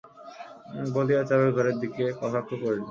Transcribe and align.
বলিয়া 0.93 1.21
চারুর 1.29 1.51
ঘরের 1.55 1.75
দিকে 1.81 2.03
কটাক্ষ 2.19 2.49
করিল। 2.61 2.79